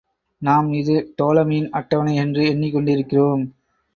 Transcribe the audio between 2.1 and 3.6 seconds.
என்று எண்ணிக் கொண்டிருக்கிறோம்.